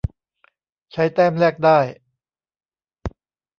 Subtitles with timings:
[0.91, 1.79] ใช้แต้มแลกได้